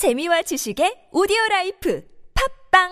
재미와 0.00 0.40
지식의 0.40 1.12
오디오 1.12 1.36
life 1.50 2.02
팟빵 2.70 2.88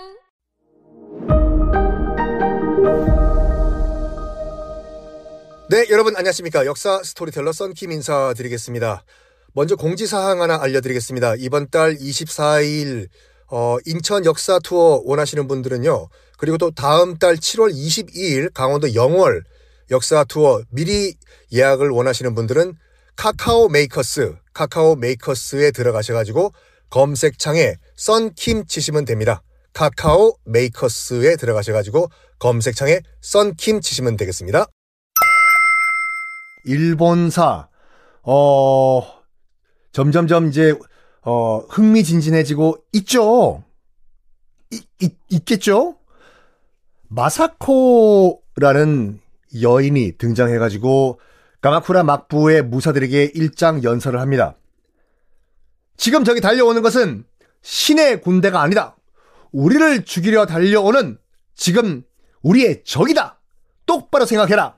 네, 5.71 5.86
여러분 5.88 6.14
안녕하십니까. 6.16 6.66
역사 6.66 7.02
스토리텔러 7.02 7.52
썬킴 7.52 7.92
인사드리겠습니다. 7.92 9.04
먼저 9.54 9.74
공지 9.76 10.06
사항 10.06 10.42
하나 10.42 10.60
알려드리겠습니다. 10.60 11.36
이번 11.38 11.71
달 11.71 11.94
24일 11.96 13.09
어, 13.46 13.79
인천 13.86 14.27
역사 14.27 14.59
투어 14.59 15.00
원하시는 15.02 15.48
분들은요. 15.48 16.09
그리고 16.36 16.59
또 16.59 16.70
다음 16.70 17.16
달 17.16 17.36
7월 17.36 17.72
22일 17.72 18.52
강원도 18.52 18.95
영월 18.95 19.45
역사 19.90 20.25
투어 20.25 20.61
미리 20.68 21.14
예약을 21.54 21.88
원하시는 21.88 22.34
분들은 22.34 22.75
카카오 23.16 23.70
메이커스, 23.70 24.36
카카오 24.52 24.96
메이커스에 24.96 25.70
들어가셔가지고 25.70 26.52
검색창에 26.91 27.77
썬킴 27.96 28.66
치시면 28.66 29.05
됩니다. 29.05 29.42
카카오 29.73 30.37
메이커스에 30.45 31.37
들어가셔가지고 31.37 32.09
검색창에 32.38 33.01
썬킴 33.20 33.80
치시면 33.80 34.16
되겠습니다. 34.16 34.66
일본사, 36.64 37.69
어, 38.23 39.02
점점점 39.92 40.48
이제, 40.48 40.74
어, 41.23 41.59
흥미진진해지고 41.69 42.77
있죠? 42.95 43.64
이, 44.70 44.83
이, 45.00 45.11
있겠죠? 45.30 45.97
마사코라는 47.09 48.41
여인이 49.62 50.19
등장해가지고 50.19 51.20
가마쿠라 51.61 52.02
막부의 52.02 52.62
무사들에게 52.62 53.33
일장 53.34 53.83
연설을 53.83 54.20
합니다. 54.20 54.56
지금 55.98 56.25
저기 56.25 56.41
달려오는 56.41 56.80
것은 56.80 57.25
신의 57.61 58.23
군대가 58.23 58.62
아니다. 58.62 58.97
우리를 59.52 60.05
죽이려 60.05 60.47
달려오는 60.47 61.19
지금 61.55 62.05
우리의 62.42 62.84
적이다. 62.84 63.41
똑바로 63.84 64.25
생각해라. 64.25 64.77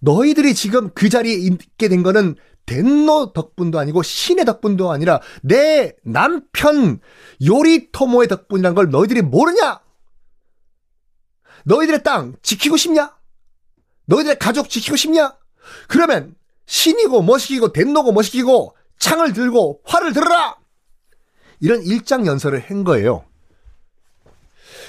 너희들이 0.00 0.54
지금 0.54 0.90
그 0.94 1.08
자리에 1.08 1.34
있게 1.34 1.88
된 1.88 2.02
거는 2.02 2.34
덴노 2.66 3.32
덕분도 3.34 3.78
아니고 3.78 4.02
신의 4.02 4.44
덕분도 4.44 4.90
아니라 4.90 5.20
내 5.42 5.94
남편 6.02 6.98
요리토모의 7.46 8.26
덕분이란 8.28 8.74
걸 8.74 8.90
너희들이 8.90 9.22
모르냐? 9.22 9.80
너희들의 11.64 12.02
땅 12.02 12.34
지키고 12.42 12.76
싶냐? 12.76 13.16
너희들의 14.06 14.38
가족 14.38 14.68
지키고 14.68 14.96
싶냐? 14.96 15.36
그러면 15.88 16.34
신이고 16.66 17.22
뭐시키고 17.22 17.72
덴노고 17.72 18.12
뭐시키고 18.12 18.74
창을 18.98 19.32
들고 19.32 19.80
활을 19.84 20.12
들어라! 20.12 20.56
이런 21.60 21.82
일장 21.82 22.26
연설을 22.26 22.60
한 22.60 22.84
거예요. 22.84 23.24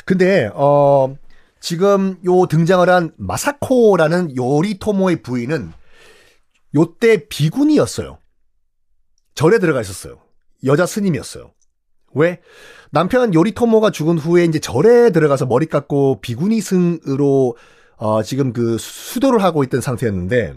근데 0.05 0.49
어 0.53 1.15
지금 1.59 2.17
요 2.25 2.45
등장을 2.47 2.87
한 2.89 3.11
마사코라는 3.17 4.35
요리토모의 4.35 5.21
부인은 5.21 5.71
요때 6.75 7.27
비군이었어요. 7.27 8.19
절에 9.33 9.59
들어가 9.59 9.81
있었어요. 9.81 10.19
여자 10.65 10.85
스님이었어요. 10.85 11.51
왜? 12.13 12.41
남편 12.91 13.33
요리토모가 13.33 13.91
죽은 13.91 14.17
후에 14.17 14.45
이제 14.45 14.59
절에 14.59 15.09
들어가서 15.11 15.45
머리 15.45 15.65
깎고 15.65 16.21
비구니 16.21 16.61
승으로 16.61 17.57
어 17.97 18.23
지금 18.23 18.53
그 18.53 18.77
수도를 18.77 19.43
하고 19.43 19.63
있던 19.63 19.81
상태였는데 19.81 20.55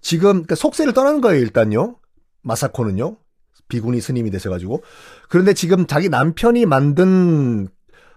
지금 0.00 0.30
그러니까 0.30 0.54
속세를 0.54 0.92
떠나는 0.92 1.20
거예요, 1.20 1.40
일단요. 1.40 1.96
마사코는요. 2.48 3.16
비구니 3.68 4.00
스님이 4.00 4.30
되셔가지고. 4.30 4.82
그런데 5.28 5.52
지금 5.54 5.86
자기 5.86 6.08
남편이 6.08 6.66
만든, 6.66 7.68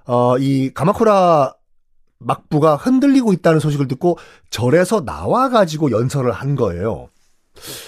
어, 0.05 0.38
이 0.38 0.71
가마쿠라 0.73 1.53
막부가 2.19 2.75
흔들리고 2.75 3.33
있다는 3.33 3.59
소식을 3.59 3.88
듣고 3.88 4.17
절에서 4.49 5.01
나와가지고 5.01 5.91
연설을 5.91 6.31
한 6.31 6.56
거예요. 6.56 7.09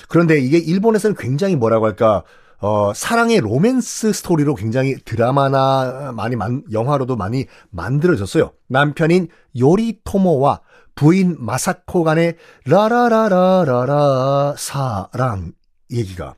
그런데 0.10 0.40
이게 0.40 0.58
일본에서는 0.58 1.16
굉장히 1.18 1.56
뭐라고 1.56 1.86
할까, 1.86 2.24
어, 2.60 2.94
사랑의 2.94 3.40
로맨스 3.40 4.14
스토리로 4.14 4.56
굉장히 4.56 4.96
드라마나 5.04 6.12
많이 6.16 6.36
만, 6.36 6.64
영화로도 6.72 7.16
많이 7.16 7.46
만들어졌어요. 7.70 8.52
남편인 8.68 9.28
요리토모와 9.60 10.62
부인 10.96 11.36
마사코 11.40 12.04
간의 12.04 12.38
라라라라라라 12.66 14.56
사랑 14.58 15.54
얘기가. 15.94 16.36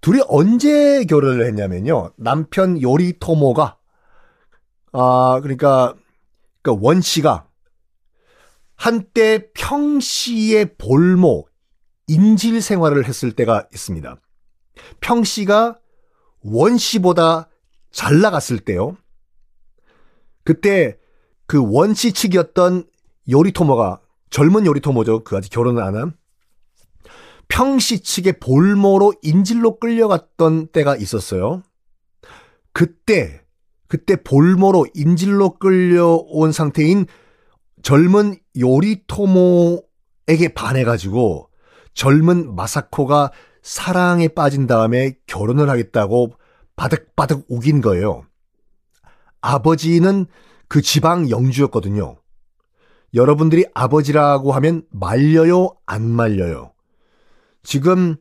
둘이 0.00 0.20
언제 0.28 1.04
결혼을 1.04 1.46
했냐면요. 1.46 2.12
남편 2.16 2.80
요리토모가, 2.80 3.76
아, 4.92 5.40
그러니까, 5.42 5.94
그러니까 6.62 6.86
원 6.86 7.00
씨가 7.00 7.46
한때 8.76 9.50
평시의 9.54 10.76
볼모, 10.78 11.46
인질 12.06 12.62
생활을 12.62 13.06
했을 13.06 13.32
때가 13.32 13.66
있습니다. 13.72 14.16
평시가 15.00 15.78
원 16.42 16.78
씨보다 16.78 17.48
잘 17.90 18.20
나갔을 18.20 18.60
때요. 18.60 18.96
그때 20.44 20.96
그 21.46 21.60
원 21.60 21.94
씨 21.94 22.12
측이었던 22.12 22.84
요리토모가 23.28 24.00
젊은 24.30 24.64
요리토모죠. 24.66 25.24
그 25.24 25.36
아직 25.36 25.50
결혼을 25.50 25.82
안 25.82 25.96
한. 25.96 26.16
평시 27.48 28.00
측의 28.00 28.40
볼모로 28.40 29.14
인질로 29.22 29.78
끌려갔던 29.78 30.68
때가 30.68 30.96
있었어요. 30.96 31.62
그때 32.72 33.42
그때 33.88 34.22
볼모로 34.22 34.86
인질로 34.94 35.58
끌려온 35.58 36.52
상태인 36.52 37.06
젊은 37.82 38.36
요리토모에게 38.58 40.52
반해가지고 40.54 41.48
젊은 41.94 42.54
마사코가 42.54 43.32
사랑에 43.62 44.28
빠진 44.28 44.66
다음에 44.66 45.16
결혼을 45.26 45.70
하겠다고 45.70 46.32
바득바득 46.76 47.46
우긴 47.48 47.80
거예요. 47.80 48.22
아버지는 49.40 50.26
그 50.68 50.82
지방 50.82 51.30
영주였거든요. 51.30 52.16
여러분들이 53.14 53.64
아버지라고 53.74 54.52
하면 54.52 54.84
말려요, 54.90 55.76
안 55.86 56.08
말려요? 56.08 56.72
지금, 57.68 58.16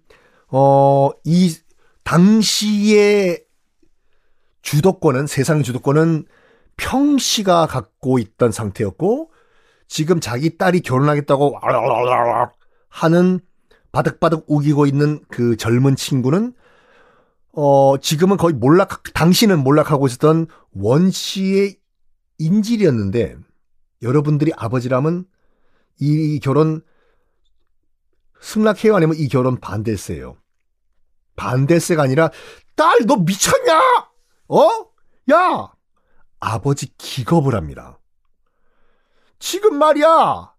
어, 0.49 1.09
이, 1.23 1.55
당시의 2.03 3.45
주도권은, 4.61 5.25
세상 5.25 5.63
주도권은 5.63 6.25
평시가 6.75 7.65
갖고 7.67 8.19
있던 8.19 8.51
상태였고, 8.51 9.31
지금 9.87 10.19
자기 10.19 10.57
딸이 10.57 10.81
결혼하겠다고 10.81 11.59
하는 12.89 13.39
바득바득 13.93 14.43
우기고 14.47 14.85
있는 14.85 15.21
그 15.29 15.55
젊은 15.55 15.95
친구는, 15.95 16.53
어, 17.53 17.97
지금은 17.99 18.35
거의 18.35 18.53
몰락, 18.53 19.13
당신은 19.13 19.63
몰락하고 19.63 20.07
있었던 20.07 20.47
원 20.73 21.09
씨의 21.09 21.77
인질이었는데, 22.37 23.37
여러분들이 24.01 24.51
아버지라면 24.57 25.23
이 26.01 26.41
결혼 26.41 26.81
승낙해요? 28.41 28.95
아니면 28.95 29.15
이 29.17 29.27
결혼 29.27 29.59
반대세요? 29.59 30.37
반대세가 31.35 32.03
아니라 32.03 32.31
딸 32.75 32.99
너 33.05 33.15
미쳤냐? 33.17 33.79
어? 34.49 34.69
야! 35.31 35.71
아버지 36.39 36.95
기겁을 36.97 37.55
합니다. 37.55 37.99
지금 39.39 39.77
말이야. 39.77 40.53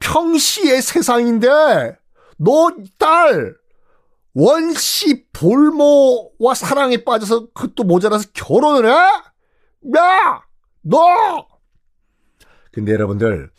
평시의 0.00 0.82
세상인데 0.82 1.96
너 2.38 2.70
딸 2.98 3.54
원시 4.34 5.26
볼모와 5.32 6.54
사랑에 6.54 7.04
빠져서 7.04 7.52
그것도 7.52 7.84
모자라서 7.84 8.28
결혼을 8.32 8.88
해? 8.90 8.94
야! 9.96 10.42
너! 10.80 11.46
근데 12.72 12.92
여러분들, 12.92 13.50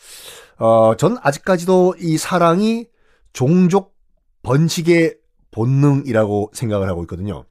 어, 0.57 0.95
전 0.97 1.17
아직까지도 1.21 1.95
이 2.00 2.17
사랑이 2.17 2.88
종족 3.33 3.95
번식의 4.44 5.18
본능이라고 5.51 6.51
생각을 6.53 6.88
하고 6.89 7.01
있거든요. 7.03 7.45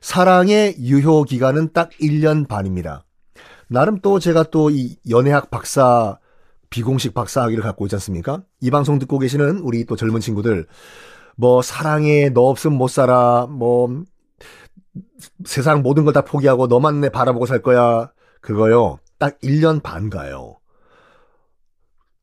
사랑의 0.00 0.76
유효 0.78 1.24
기간은 1.24 1.72
딱 1.72 1.90
1년 2.00 2.48
반입니다. 2.48 3.04
나름 3.68 4.00
또 4.00 4.18
제가 4.18 4.44
또 4.44 4.70
이 4.70 4.96
연애학 5.08 5.50
박사, 5.50 6.18
비공식 6.70 7.14
박사 7.14 7.42
학위를 7.42 7.62
갖고 7.62 7.86
있지 7.86 7.94
않습니까? 7.96 8.42
이 8.60 8.70
방송 8.70 8.98
듣고 8.98 9.18
계시는 9.18 9.58
우리 9.58 9.84
또 9.84 9.96
젊은 9.96 10.20
친구들, 10.20 10.66
뭐, 11.36 11.62
사랑에 11.62 12.28
너 12.30 12.42
없으면 12.42 12.76
못 12.78 12.88
살아, 12.88 13.46
뭐, 13.48 14.02
세상 15.44 15.82
모든 15.82 16.04
걸 16.04 16.12
다 16.12 16.22
포기하고 16.22 16.66
너만 16.66 17.00
내 17.00 17.08
바라보고 17.08 17.46
살 17.46 17.62
거야. 17.62 18.10
그거요. 18.40 18.98
딱 19.18 19.38
1년 19.40 19.82
반 19.82 20.10
가요. 20.10 20.56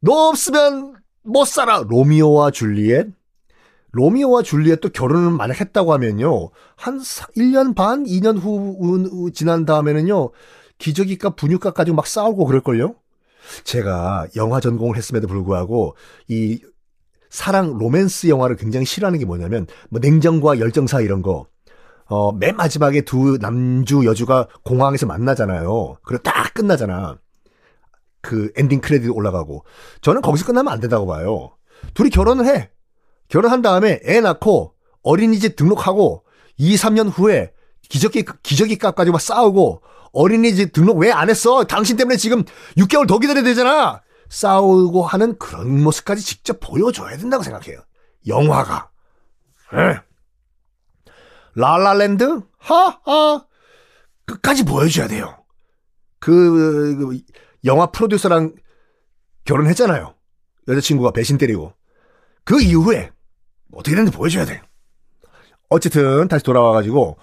너 0.02 0.30
없으면 0.30 0.96
못 1.24 1.46
살아. 1.46 1.84
로미오와 1.88 2.52
줄리엣, 2.52 3.08
로미오와 3.92 4.44
줄리엣도 4.44 4.90
결혼을 4.90 5.32
만약 5.32 5.60
했다고 5.60 5.94
하면요. 5.94 6.50
한 6.76 7.00
1년 7.00 7.76
반, 7.76 8.04
2년 8.04 8.38
후, 8.38 8.78
후 9.10 9.32
지난 9.32 9.66
다음에는요. 9.66 10.32
기저귀값, 10.78 11.36
분유값 11.36 11.74
가지고 11.74 11.96
막 11.96 12.08
싸우고 12.08 12.46
그럴걸요? 12.46 12.96
제가 13.64 14.28
영화 14.36 14.60
전공을 14.60 14.96
했음에도 14.96 15.28
불구하고 15.28 15.96
이 16.28 16.62
사랑 17.30 17.78
로맨스 17.78 18.28
영화를 18.28 18.56
굉장히 18.56 18.86
싫어하는 18.86 19.20
게 19.20 19.26
뭐냐면 19.26 19.68
뭐 19.90 20.00
냉정과 20.00 20.60
열정사 20.60 21.02
이런 21.02 21.22
거. 21.22 21.48
어, 22.06 22.32
맨 22.32 22.56
마지막에 22.56 23.02
두 23.02 23.38
남주 23.40 24.06
여주가 24.06 24.48
공항에서 24.64 25.06
만나잖아요. 25.06 25.98
그리고 26.04 26.24
딱 26.24 26.54
끝나잖아. 26.54 27.20
그 28.22 28.52
엔딩 28.58 28.82
크레딧 28.82 29.10
올라가고. 29.12 29.66
저는 30.02 30.22
거기서 30.22 30.46
끝나면 30.46 30.72
안 30.74 30.80
된다고 30.80 31.06
봐요. 31.06 31.56
둘이 31.94 32.10
결혼을 32.10 32.46
해. 32.46 32.70
결혼한 33.30 33.62
다음에 33.62 34.00
애 34.06 34.20
낳고 34.22 34.74
어린이집 35.04 35.56
등록하고 35.56 36.26
2, 36.58 36.76
3년 36.76 37.10
후에 37.14 37.54
기저귀, 37.88 38.26
기저귀 38.44 38.78
값 38.78 38.96
가지고 38.96 39.14
막 39.14 39.22
싸우고 39.22 39.82
어린이집 40.12 40.74
등록 40.74 40.98
왜 40.98 41.12
안 41.12 41.30
했어? 41.30 41.64
당신 41.64 41.96
때문에 41.98 42.18
지금 42.18 42.44
6개월 42.78 43.08
더 43.08 43.20
기다려야 43.20 43.44
되잖아! 43.44 44.02
싸우고 44.30 45.04
하는 45.04 45.38
그런 45.38 45.82
모습까지 45.82 46.24
직접 46.24 46.60
보여줘야 46.60 47.18
된다고 47.18 47.44
생각해요. 47.44 47.80
영화가. 48.28 48.90
에. 49.74 50.00
라라랜드? 51.56 52.42
하하! 52.58 53.46
끝까지 54.26 54.66
보여줘야 54.66 55.08
돼요. 55.08 55.36
그, 56.20 56.96
그 56.98 57.20
영화 57.66 57.88
프로듀서랑 57.88 58.56
결혼했잖아요. 59.46 60.14
여자친구가 60.68 61.12
배신 61.12 61.38
때리고. 61.38 61.74
그 62.44 62.62
이후에 62.62 63.12
어떻게 63.74 63.96
됐는지 63.96 64.16
보여줘야 64.16 64.46
돼. 64.46 64.62
어쨌든 65.70 66.28
다시 66.28 66.44
돌아와가지고 66.44 67.18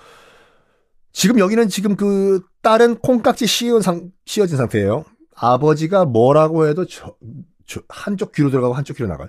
지금 1.12 1.38
여기는 1.38 1.68
지금 1.68 1.96
그 1.96 2.42
딸은 2.62 2.96
콩깍지 2.98 3.46
씌운 3.46 3.82
상, 3.82 4.10
씌어진 4.26 4.56
상태예요. 4.56 5.04
아버지가 5.34 6.04
뭐라고 6.04 6.66
해도 6.68 6.86
저, 6.86 7.16
저 7.66 7.80
한쪽 7.88 8.32
귀로 8.32 8.50
들어가고 8.50 8.74
한쪽 8.74 8.96
귀로 8.96 9.08
나가요. 9.08 9.28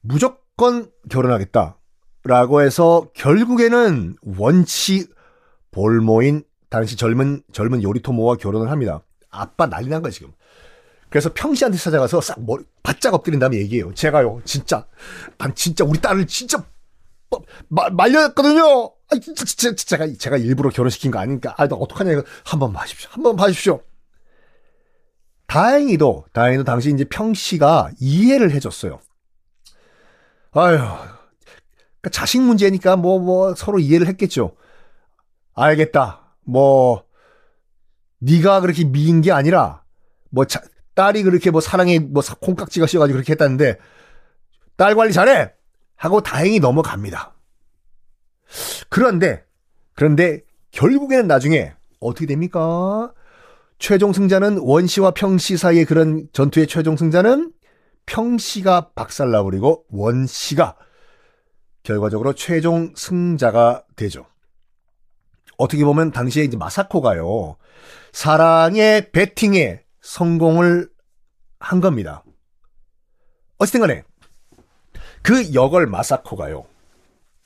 무조건 0.00 0.90
결혼하겠다라고 1.08 2.62
해서 2.62 3.08
결국에는 3.14 4.16
원치 4.38 5.06
볼모인 5.70 6.44
당시 6.68 6.96
젊은 6.96 7.42
젊은 7.52 7.82
요리토모와 7.82 8.36
결혼을 8.36 8.70
합니다. 8.70 9.02
아빠 9.40 9.66
난리 9.66 9.88
난 9.88 10.02
거야 10.02 10.10
지금. 10.10 10.32
그래서 11.10 11.30
평시한테 11.32 11.78
찾아가서 11.78 12.20
싹 12.20 12.44
머리 12.44 12.64
바짝 12.82 13.14
엎드린 13.14 13.38
다음에 13.38 13.56
얘기해요. 13.58 13.94
제가요 13.94 14.40
진짜 14.44 14.86
난 15.38 15.54
진짜 15.54 15.84
우리 15.84 16.00
딸을 16.00 16.26
진짜 16.26 16.64
마, 17.68 17.88
말렸거든요. 17.90 18.92
아, 19.10 19.18
진짜, 19.20 19.44
진짜, 19.44 19.74
제가, 19.74 20.06
제가 20.18 20.36
일부러 20.36 20.70
결혼시킨 20.70 21.10
거 21.10 21.18
아니니까, 21.18 21.54
아, 21.56 21.66
나 21.66 21.76
어떡하냐, 21.76 22.22
한번 22.44 22.72
봐주십시오. 22.72 23.10
한번 23.12 23.36
봐주십시오. 23.36 23.82
다행히도, 25.46 26.26
다행히도 26.32 26.64
당시 26.64 26.90
이제 26.90 27.04
평 27.04 27.34
씨가 27.34 27.90
이해를 28.00 28.50
해줬어요. 28.52 29.00
아휴, 30.52 30.76
그러니까 30.76 32.10
자식 32.10 32.40
문제니까 32.40 32.96
뭐, 32.96 33.18
뭐, 33.18 33.54
서로 33.54 33.78
이해를 33.78 34.06
했겠죠. 34.06 34.56
알겠다. 35.54 36.36
뭐, 36.44 37.04
네가 38.18 38.60
그렇게 38.60 38.84
미인 38.84 39.20
게 39.20 39.32
아니라, 39.32 39.82
뭐, 40.30 40.44
자, 40.44 40.62
딸이 40.94 41.22
그렇게 41.22 41.50
뭐 41.50 41.60
사랑에 41.60 41.98
뭐 41.98 42.22
콩깍지가 42.40 42.86
씌어가지고 42.86 43.16
그렇게 43.16 43.32
했다는데, 43.32 43.78
딸 44.76 44.94
관리 44.94 45.12
잘해! 45.12 45.52
하고 45.96 46.20
다행히 46.20 46.60
넘어갑니다. 46.60 47.34
그런데, 48.88 49.44
그런데 49.94 50.42
결국에는 50.72 51.26
나중에 51.26 51.72
어떻게 52.00 52.26
됩니까? 52.26 53.12
최종 53.78 54.12
승자는 54.12 54.58
원시와 54.58 55.12
평시 55.12 55.56
사이의 55.56 55.84
그런 55.84 56.28
전투의 56.32 56.66
최종 56.66 56.96
승자는 56.96 57.52
평시가 58.06 58.90
박살나버리고 58.94 59.84
원시가 59.88 60.76
결과적으로 61.82 62.34
최종 62.34 62.92
승자가 62.96 63.84
되죠. 63.96 64.26
어떻게 65.56 65.84
보면 65.84 66.12
당시에 66.12 66.44
이제 66.44 66.56
마사코가요. 66.56 67.56
사랑의 68.12 69.10
배팅에 69.12 69.82
성공을 70.00 70.88
한 71.58 71.80
겁니다. 71.80 72.22
어쨌든 73.58 73.80
간에 73.80 74.04
그 75.22 75.54
역을 75.54 75.86
마사코가요. 75.86 76.66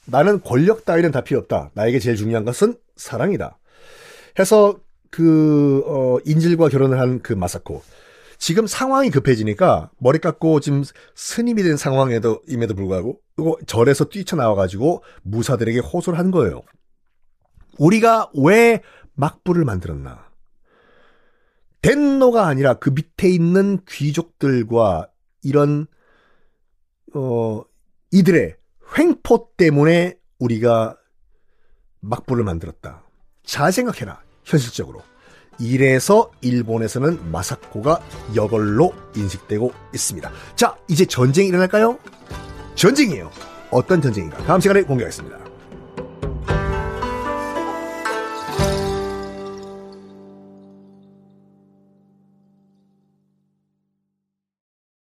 나는 0.07 0.41
권력 0.41 0.85
따위는 0.85 1.11
다 1.13 1.21
필요 1.23 1.39
없다. 1.41 1.71
나에게 1.75 1.99
제일 1.99 2.17
중요한 2.17 2.45
것은 2.45 2.77
사랑이다. 2.97 3.59
해서 4.39 4.79
그 5.11 5.83
어, 5.87 6.19
인질과 6.25 6.69
결혼을 6.69 6.99
한 7.01 7.21
그 7.23 7.33
마사코. 7.33 7.83
지금 8.39 8.67
상황이 8.67 9.11
급해지니까 9.11 9.91
머리 9.99 10.19
깎고 10.21 10.61
지금 10.61 10.85
스님이 11.17 11.65
된 11.65 11.77
상황에도 11.77 12.41
임에도 12.49 12.75
불구하고 12.75 13.21
절에서 13.67 14.05
뛰쳐나와 14.07 14.55
가지고 14.55 15.03
무사들에게 15.23 15.81
호소를 15.81 16.19
한 16.19 16.31
거예요. 16.31 16.63
우리가 17.79 18.31
왜 18.35 18.83
막부를 19.15 19.65
만들었나? 19.65 20.27
덴노가 21.83 22.47
아니라 22.47 22.75
그 22.75 22.91
밑에 22.91 23.29
있는 23.29 23.79
귀족들과 23.89 25.09
이런 25.43 25.87
어 27.15 27.63
이들의 28.11 28.57
횡포 28.99 29.53
때문에 29.57 30.19
우리가 30.39 30.97
막부를 32.01 32.45
만들었다. 32.45 33.03
잘 33.45 33.73
생각해라. 33.73 34.23
현실적으로. 34.45 35.03
이래서 35.61 36.31
일본에서는 36.41 37.33
마사코가 37.33 38.01
여걸로 38.37 38.93
인식되고 39.17 39.73
있습니다. 39.93 40.31
자, 40.55 40.77
이제 40.89 41.05
전쟁이 41.05 41.49
일어날까요? 41.49 41.99
전쟁이에요. 42.77 43.31
어떤 43.71 44.01
전쟁인가? 44.01 44.39
다음 44.45 44.61
시간에 44.61 44.83
공개하겠습니다. 44.83 45.48